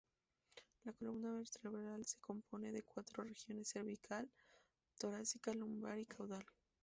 [0.83, 4.27] La columna vertebral se compone de cuatro regiones: cervical,
[4.97, 6.43] torácica, lumbar y caudal.